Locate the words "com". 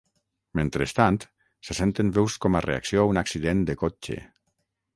2.47-2.59